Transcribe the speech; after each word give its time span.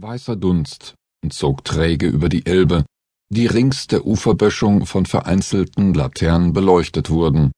Weißer 0.00 0.36
Dunst 0.36 0.94
zog 1.28 1.64
träge 1.64 2.06
über 2.06 2.28
die 2.28 2.46
Elbe, 2.46 2.84
die 3.30 3.46
rings 3.46 3.88
der 3.88 4.06
Uferböschung 4.06 4.86
von 4.86 5.06
vereinzelten 5.06 5.92
Laternen 5.92 6.52
beleuchtet 6.52 7.10
wurden. 7.10 7.50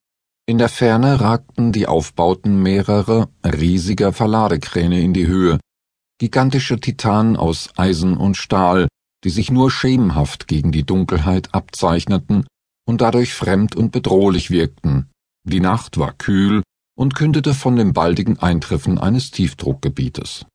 In 0.47 0.57
der 0.57 0.71
Ferne 0.71 1.21
ragten 1.21 1.71
die 1.71 1.87
Aufbauten 1.87 2.63
mehrerer 2.63 3.29
riesiger 3.45 4.15
Verladekräne 4.15 5.03
in 5.03 5.13
die 5.13 5.27
Höhe, 5.27 5.61
gigantische 6.19 6.81
Titanen 6.81 7.37
aus 7.37 7.69
Eisen 7.77 8.17
und 8.17 8.39
Stahl, 8.39 8.89
die 9.23 9.31
sich 9.31 9.51
nur 9.51 9.71
schemenhaft 9.71 10.49
gegen 10.49 10.73
die 10.73 10.85
Dunkelheit 10.85 11.55
abzeichneten 11.55 12.47
und 12.87 13.03
dadurch 13.03 13.35
fremd 13.35 13.77
und 13.77 13.93
bedrohlich 13.93 14.51
wirkten. 14.51 15.11
Die 15.47 15.61
Nacht 15.61 15.99
war 15.99 16.15
kühl 16.15 16.63
und 16.97 17.15
kündete 17.15 17.53
von 17.53 17.77
dem 17.77 17.93
baldigen 17.93 18.39
Eintreffen 18.39 18.99
eines 18.99 19.31
Tiefdruckgebietes. 19.31 20.47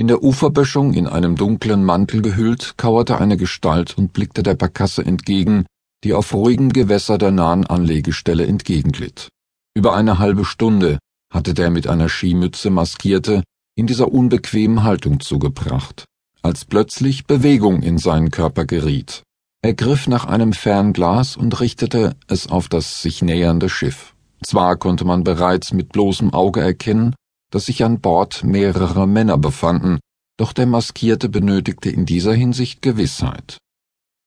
In 0.00 0.06
der 0.06 0.22
Uferböschung, 0.22 0.94
in 0.94 1.08
einem 1.08 1.34
dunklen 1.34 1.84
Mantel 1.84 2.22
gehüllt, 2.22 2.74
kauerte 2.76 3.18
eine 3.18 3.36
Gestalt 3.36 3.98
und 3.98 4.12
blickte 4.12 4.44
der 4.44 4.54
Barkasse 4.54 5.04
entgegen, 5.04 5.66
die 6.04 6.14
auf 6.14 6.32
ruhigem 6.32 6.72
Gewässer 6.72 7.18
der 7.18 7.32
nahen 7.32 7.66
Anlegestelle 7.66 8.46
entgegenglitt. 8.46 9.28
Über 9.74 9.96
eine 9.96 10.20
halbe 10.20 10.44
Stunde 10.44 11.00
hatte 11.34 11.52
der 11.52 11.70
mit 11.70 11.88
einer 11.88 12.08
Skimütze 12.08 12.70
maskierte 12.70 13.42
in 13.74 13.88
dieser 13.88 14.12
unbequemen 14.12 14.84
Haltung 14.84 15.18
zugebracht, 15.18 16.04
als 16.42 16.64
plötzlich 16.64 17.26
Bewegung 17.26 17.82
in 17.82 17.98
seinen 17.98 18.30
Körper 18.30 18.66
geriet. 18.66 19.24
Er 19.62 19.74
griff 19.74 20.06
nach 20.06 20.26
einem 20.26 20.52
Fernglas 20.52 21.36
und 21.36 21.60
richtete 21.60 22.14
es 22.28 22.46
auf 22.46 22.68
das 22.68 23.02
sich 23.02 23.22
nähernde 23.22 23.68
Schiff. 23.68 24.14
Zwar 24.44 24.76
konnte 24.76 25.04
man 25.04 25.24
bereits 25.24 25.72
mit 25.72 25.90
bloßem 25.90 26.32
Auge 26.32 26.60
erkennen, 26.60 27.16
dass 27.50 27.66
sich 27.66 27.84
an 27.84 28.00
Bord 28.00 28.44
mehrere 28.44 29.06
Männer 29.06 29.38
befanden, 29.38 29.98
doch 30.36 30.52
der 30.52 30.66
Maskierte 30.66 31.28
benötigte 31.28 31.90
in 31.90 32.06
dieser 32.06 32.34
Hinsicht 32.34 32.82
Gewissheit. 32.82 33.58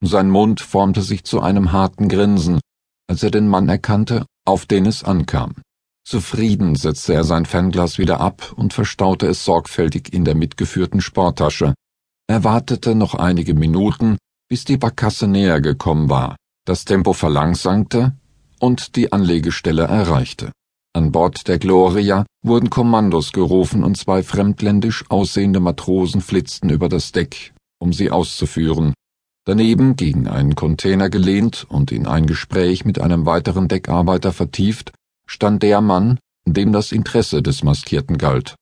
Sein 0.04 0.30
Mund 0.30 0.62
formte 0.62 1.02
sich 1.02 1.24
zu 1.24 1.42
einem 1.42 1.72
harten 1.72 2.10
Grinsen, 2.10 2.60
als 3.08 3.24
er 3.24 3.32
den 3.32 3.48
Mann 3.48 3.70
erkannte, 3.70 4.26
auf 4.46 4.66
den 4.66 4.86
es 4.86 5.04
ankam. 5.04 5.56
Zufrieden 6.04 6.76
setzte 6.76 7.14
er 7.14 7.24
sein 7.24 7.46
Fernglas 7.46 7.98
wieder 7.98 8.20
ab 8.20 8.54
und 8.56 8.74
verstaute 8.74 9.28
es 9.28 9.46
sorgfältig 9.46 10.12
in 10.14 10.26
der 10.26 10.36
mitgeführten 10.36 11.00
Sporttasche. 11.02 11.76
Er 12.28 12.44
wartete 12.44 12.96
noch 12.96 13.14
einige 13.14 13.54
Minuten, 13.54 14.18
bis 14.50 14.66
die 14.66 14.78
Barkasse 14.78 15.28
näher 15.28 15.62
gekommen 15.62 16.10
war, 16.10 16.36
das 16.66 16.86
Tempo 16.86 17.14
verlangsamte 17.14 18.16
und 18.60 18.96
die 18.96 19.14
Anlegestelle 19.14 19.84
erreichte. 19.84 20.52
An 20.94 21.14
Bord 21.14 21.48
der 21.48 21.58
Gloria 21.58 22.26
wurden 22.44 22.70
Kommandos 22.70 23.32
gerufen 23.32 23.86
und 23.86 23.96
zwei 23.96 24.24
fremdländisch 24.24 25.06
aussehende 25.10 25.62
Matrosen 25.62 26.20
flitzten 26.20 26.70
über 26.70 26.90
das 26.90 27.14
Deck, 27.14 27.54
um 27.80 27.94
sie 27.94 28.12
auszuführen. 28.12 28.94
Daneben, 29.46 29.96
gegen 29.96 30.28
einen 30.28 30.54
Container 30.56 31.10
gelehnt 31.10 31.66
und 31.70 31.94
in 31.94 32.08
ein 32.08 32.26
Gespräch 32.26 32.84
mit 32.84 33.00
einem 33.00 33.26
weiteren 33.26 33.70
Deckarbeiter 33.70 34.34
vertieft, 34.34 34.92
stand 35.26 35.64
der 35.64 35.80
Mann, 35.80 36.20
dem 36.46 36.74
das 36.74 36.92
Interesse 36.92 37.42
des 37.42 37.64
Maskierten 37.64 38.18
galt. 38.18 38.56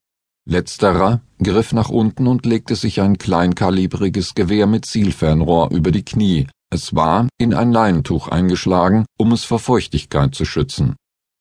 Letzterer 0.47 1.21
griff 1.41 1.73
nach 1.73 1.89
unten 1.89 2.27
und 2.27 2.45
legte 2.45 2.75
sich 2.75 3.01
ein 3.01 3.17
kleinkalibriges 3.17 4.35
Gewehr 4.35 4.67
mit 4.67 4.85
Zielfernrohr 4.85 5.71
über 5.71 5.89
die 5.91 6.05
Knie. 6.05 6.47
Es 6.71 6.93
war 6.93 7.27
in 7.39 7.55
ein 7.55 7.71
Leintuch 7.71 8.27
eingeschlagen, 8.27 9.05
um 9.17 9.31
es 9.31 9.43
vor 9.45 9.59
Feuchtigkeit 9.59 10.35
zu 10.35 10.45
schützen. 10.45 10.95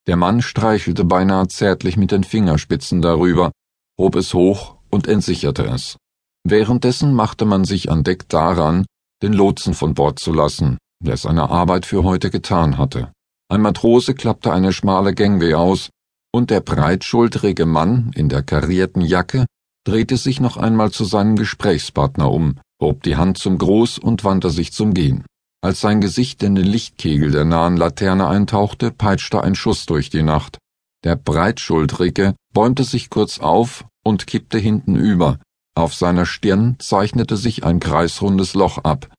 Der 0.09 0.17
Mann 0.17 0.41
streichelte 0.41 1.05
beinahe 1.05 1.49
zärtlich 1.49 1.99
mit 1.99 2.13
den 2.13 2.25
Fingerspitzen 2.25 3.03
darüber, 3.03 3.53
hob 4.01 4.17
es 4.17 4.33
hoch 4.33 4.77
und 4.89 5.07
entsicherte 5.07 5.67
es. 5.67 5.99
Währenddessen 6.45 7.13
machte 7.13 7.45
man 7.45 7.67
sich 7.67 7.91
an 7.91 8.05
Deck 8.05 8.27
daran, 8.31 8.87
den 9.23 9.35
Lotsen 9.35 9.75
von 9.75 9.93
Bord 9.93 10.19
zu 10.19 10.33
lassen, 10.33 10.79
der 11.05 11.19
seine 11.19 11.51
Arbeit 11.51 11.85
für 11.85 12.05
heute 12.05 12.31
getan 12.31 12.79
hatte. 12.79 13.13
Ein 13.51 13.61
Matrose 13.61 14.15
klappte 14.15 14.51
eine 14.51 14.73
schmale 14.73 15.13
Gangway 15.13 15.53
aus, 15.53 15.91
und 16.33 16.49
der 16.49 16.61
breitschultrige 16.61 17.67
Mann 17.67 18.11
in 18.15 18.31
der 18.31 18.43
karierten 18.43 19.03
Jacke 19.03 19.45
drehte 19.85 20.17
sich 20.17 20.41
noch 20.41 20.57
einmal 20.57 20.91
zu 20.91 21.05
seinem 21.05 21.37
Gesprächspartner 21.37 22.31
um, 22.31 22.59
hob 22.81 23.03
die 23.03 23.17
Hand 23.17 23.37
zum 23.37 23.59
Gruß 23.59 23.99
und 23.99 24.25
wandte 24.25 24.49
sich 24.49 24.73
zum 24.73 24.95
Gehen. 24.95 25.27
Als 25.61 25.81
sein 25.81 26.01
Gesicht 26.01 26.43
in 26.45 26.55
den 26.55 26.67
Lichtkegel 26.67 27.33
der 27.33 27.45
nahen 27.45 27.77
Laterne 27.77 28.29
eintauchte, 28.29 28.93
peitschte 28.93 29.43
ein 29.43 29.57
Schuss 29.57 29.87
durch 29.87 30.09
die 30.09 30.23
Nacht. 30.23 30.59
Der 31.05 31.17
Breitschultrige 31.17 32.35
bäumte 32.53 32.85
sich 32.85 33.11
kurz 33.11 33.41
auf 33.41 33.85
und 34.05 34.27
kippte 34.27 34.59
hinten 34.59 34.95
über. 34.95 35.39
Auf 35.75 35.95
seiner 35.95 36.27
Stirn 36.27 36.77
zeichnete 36.79 37.37
sich 37.37 37.65
ein 37.65 37.81
kreisrundes 37.81 38.55
Loch 38.55 38.79
ab. 38.79 39.13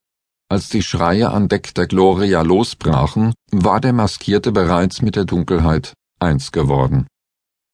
Als 0.50 0.70
die 0.70 0.82
Schreie 0.82 1.30
an 1.30 1.48
Deck 1.48 1.76
der 1.76 1.88
Gloria 1.88 2.42
losbrachen, 2.42 3.34
war 3.52 3.80
der 3.80 3.94
Maskierte 3.94 4.52
bereits 4.52 5.02
mit 5.02 5.16
der 5.16 5.26
Dunkelheit 5.26 5.94
eins 6.20 6.52
geworden. 6.52 7.08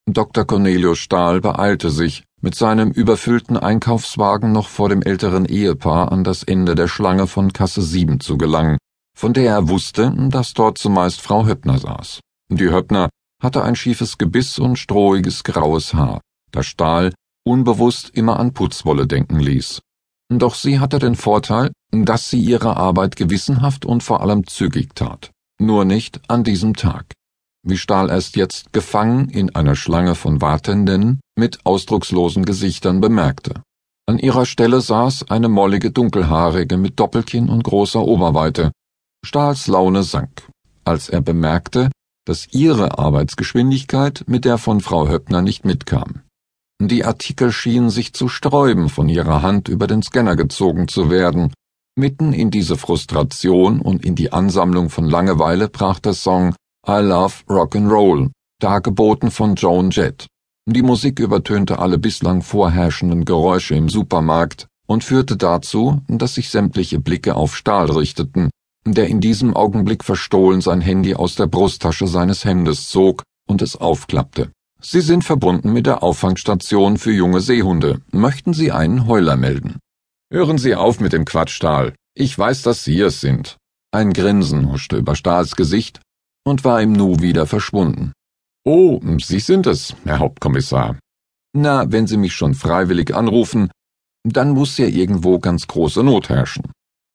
Dr. 0.07 0.45
Cornelius 0.45 0.99
Stahl 0.99 1.41
beeilte 1.41 1.89
sich, 1.89 2.23
mit 2.46 2.53
seinem 2.53 2.91
überfüllten 2.91 3.57
Einkaufswagen 3.57 4.51
noch 4.51 4.68
vor 4.68 4.88
dem 4.88 5.01
älteren 5.01 5.46
Ehepaar 5.46 6.12
an 6.12 6.23
das 6.23 6.44
Ende 6.44 6.75
der 6.75 6.88
Schlange 6.88 7.25
von 7.25 7.51
Kasse 7.51 7.81
7 7.81 8.19
zu 8.19 8.38
gelangen, 8.38 8.78
von 9.18 9.34
der 9.34 9.51
er 9.51 9.68
wusste, 9.68 10.13
dass 10.29 10.53
dort 10.53 10.78
zumeist 10.78 11.22
Frau 11.22 11.47
Höppner 11.47 11.79
saß. 11.79 12.19
Die 12.50 12.69
Höppner 12.69 13.09
hatte 13.41 13.63
ein 13.63 13.75
schiefes 13.75 14.19
Gebiss 14.19 14.59
und 14.59 14.78
strohiges 14.78 15.44
graues 15.44 15.96
Haar, 15.96 16.22
das 16.51 16.68
Stahl 16.68 17.13
unbewusst 17.44 18.12
immer 18.12 18.40
an 18.40 18.53
Putzwolle 18.53 19.07
denken 19.07 19.40
ließ. 19.40 19.81
Doch 20.29 20.53
sie 20.53 20.79
hatte 20.79 21.00
den 21.00 21.16
Vorteil, 21.16 21.72
dass 21.91 22.29
sie 22.29 22.40
ihre 22.40 22.78
Arbeit 22.78 23.16
gewissenhaft 23.16 23.85
und 23.85 24.03
vor 24.03 24.22
allem 24.22 24.46
zügig 24.46 24.96
tat. 24.96 25.31
Nur 25.59 25.84
nicht 25.84 26.22
an 26.28 26.44
diesem 26.44 26.75
Tag 26.75 27.06
wie 27.65 27.77
Stahl 27.77 28.09
erst 28.09 28.35
jetzt 28.35 28.71
gefangen 28.71 29.29
in 29.29 29.55
einer 29.55 29.75
Schlange 29.75 30.15
von 30.15 30.41
Wartenden 30.41 31.19
mit 31.35 31.65
ausdruckslosen 31.65 32.45
Gesichtern 32.45 33.01
bemerkte. 33.01 33.63
An 34.07 34.19
ihrer 34.19 34.45
Stelle 34.45 34.81
saß 34.81 35.29
eine 35.29 35.49
mollige 35.49 35.91
Dunkelhaarige 35.91 36.77
mit 36.77 36.99
Doppelkinn 36.99 37.49
und 37.49 37.63
großer 37.63 38.01
Oberweite. 38.01 38.71
Stahls 39.25 39.65
Laune 39.65 40.03
sank, 40.03 40.47
als 40.83 41.09
er 41.09 41.21
bemerkte, 41.21 41.89
dass 42.25 42.47
ihre 42.51 42.99
Arbeitsgeschwindigkeit 42.99 44.23
mit 44.27 44.45
der 44.45 44.59
von 44.59 44.81
Frau 44.81 45.09
Höppner 45.09 45.41
nicht 45.41 45.65
mitkam. 45.65 46.21
Die 46.81 47.03
Artikel 47.05 47.51
schienen 47.51 47.89
sich 47.89 48.13
zu 48.13 48.27
sträuben, 48.27 48.89
von 48.89 49.09
ihrer 49.09 49.41
Hand 49.41 49.69
über 49.69 49.87
den 49.87 50.03
Scanner 50.03 50.35
gezogen 50.35 50.87
zu 50.87 51.09
werden. 51.09 51.53
Mitten 51.97 52.33
in 52.33 52.51
diese 52.51 52.75
Frustration 52.75 53.79
und 53.79 54.03
in 54.03 54.15
die 54.15 54.33
Ansammlung 54.33 54.89
von 54.89 55.05
Langeweile 55.05 55.69
brach 55.69 55.99
der 55.99 56.13
Song 56.13 56.53
I 56.88 57.01
Love 57.01 57.34
Rock'n'Roll, 57.50 58.29
dargeboten 58.59 59.31
von 59.31 59.56
Joan 59.56 59.90
Jett. 59.90 60.28
Die 60.68 60.84
Musik 60.84 61.19
übertönte 61.19 61.79
alle 61.79 61.97
bislang 61.97 62.44
vorherrschenden 62.44 63.25
Geräusche 63.25 63.73
im 63.73 63.90
Supermarkt 63.90 64.68
und 64.85 65.03
führte 65.03 65.35
dazu, 65.35 66.03
dass 66.07 66.35
sich 66.35 66.51
sämtliche 66.51 67.00
Blicke 67.00 67.35
auf 67.35 67.56
Stahl 67.56 67.90
richteten, 67.90 68.51
der 68.85 69.07
in 69.07 69.19
diesem 69.19 69.56
Augenblick 69.56 70.03
verstohlen 70.03 70.62
sein 70.62 70.79
Handy 70.79 71.16
aus 71.16 71.34
der 71.34 71.47
Brusttasche 71.47 72.06
seines 72.06 72.46
Hemdes 72.46 72.88
zog 72.90 73.23
und 73.47 73.63
es 73.63 73.75
aufklappte. 73.75 74.52
Sie 74.79 75.02
sind 75.02 75.23
verbunden 75.23 75.73
mit 75.73 75.88
der 75.88 76.03
Auffangstation 76.03 76.97
für 76.97 77.12
junge 77.12 77.41
Seehunde. 77.41 78.02
Möchten 78.12 78.53
Sie 78.53 78.72
einen 78.72 79.07
Heuler 79.07 79.38
melden? 79.38 79.79
Hören 80.31 80.59
Sie 80.59 80.75
auf 80.75 81.00
mit 81.00 81.13
dem 81.13 81.25
Quatsch, 81.25 81.53
Stahl. 81.53 81.96
Ich 82.13 82.38
weiß, 82.38 82.62
dass 82.62 82.84
Sie 82.84 83.02
es 83.02 83.22
sind. 83.22 83.57
Ein 83.91 84.13
Grinsen 84.13 84.72
huschte 84.72 84.97
über 84.97 85.16
Stahls 85.16 85.56
Gesicht, 85.56 86.02
und 86.45 86.63
war 86.63 86.81
im 86.81 86.94
Nu 86.94 87.19
wieder 87.19 87.47
verschwunden. 87.47 88.13
Oh, 88.63 89.00
Sie 89.22 89.39
sind 89.39 89.67
es, 89.67 89.95
Herr 90.06 90.19
Hauptkommissar. 90.19 90.97
Na, 91.53 91.91
wenn 91.91 92.07
Sie 92.07 92.17
mich 92.17 92.33
schon 92.33 92.53
freiwillig 92.53 93.16
anrufen, 93.16 93.69
dann 94.23 94.51
muss 94.51 94.78
ja 94.78 94.88
irgendwo 94.88 95.39
ganz 95.39 95.67
große 95.67 96.03
Not 96.03 96.29
herrschen. 96.29 96.72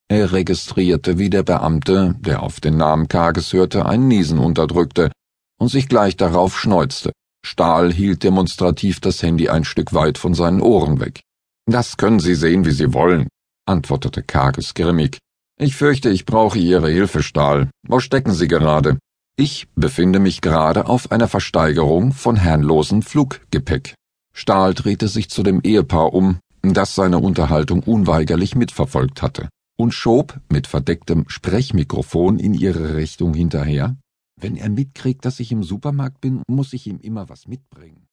Er 0.08 0.32
registrierte, 0.32 1.18
wie 1.18 1.30
der 1.30 1.42
Beamte, 1.42 2.16
der 2.18 2.42
auf 2.42 2.60
den 2.60 2.76
Namen 2.76 3.08
Kages 3.08 3.52
hörte, 3.52 3.86
ein 3.86 4.08
Niesen 4.08 4.38
unterdrückte 4.38 5.12
und 5.60 5.68
sich 5.68 5.88
gleich 5.88 6.16
darauf 6.16 6.58
schneuzte. 6.58 7.12
Stahl 7.44 7.92
hielt 7.92 8.22
demonstrativ 8.22 9.00
das 9.00 9.22
Handy 9.22 9.48
ein 9.48 9.64
Stück 9.64 9.92
weit 9.94 10.18
von 10.18 10.34
seinen 10.34 10.60
Ohren 10.60 11.00
weg. 11.00 11.20
Das 11.66 11.96
können 11.96 12.20
Sie 12.20 12.34
sehen, 12.34 12.64
wie 12.64 12.72
Sie 12.72 12.92
wollen, 12.92 13.28
antwortete 13.66 14.22
Kages 14.22 14.74
grimmig. 14.74 15.18
Ich 15.60 15.76
fürchte, 15.76 16.10
ich 16.10 16.26
brauche 16.26 16.58
Ihre 16.58 16.90
Hilfe, 16.90 17.22
Stahl. 17.22 17.70
Wo 17.86 18.00
stecken 18.00 18.32
Sie 18.32 18.48
gerade? 18.48 18.98
Ich 19.40 19.68
befinde 19.74 20.18
mich 20.18 20.42
gerade 20.42 20.84
auf 20.86 21.12
einer 21.12 21.26
Versteigerung 21.26 22.12
von 22.12 22.36
herrenlosem 22.36 23.00
Fluggepäck. 23.00 23.94
Stahl 24.34 24.74
drehte 24.74 25.08
sich 25.08 25.30
zu 25.30 25.42
dem 25.42 25.62
Ehepaar 25.62 26.12
um, 26.12 26.40
das 26.60 26.94
seine 26.94 27.20
Unterhaltung 27.20 27.82
unweigerlich 27.82 28.54
mitverfolgt 28.54 29.22
hatte, 29.22 29.48
und 29.78 29.94
schob 29.94 30.38
mit 30.50 30.66
verdecktem 30.66 31.24
Sprechmikrofon 31.26 32.38
in 32.38 32.52
ihre 32.52 32.96
Richtung 32.96 33.32
hinterher. 33.32 33.96
Wenn 34.38 34.56
er 34.56 34.68
mitkriegt, 34.68 35.24
dass 35.24 35.40
ich 35.40 35.52
im 35.52 35.62
Supermarkt 35.62 36.20
bin, 36.20 36.42
muss 36.46 36.74
ich 36.74 36.86
ihm 36.86 37.00
immer 37.00 37.30
was 37.30 37.48
mitbringen. 37.48 38.09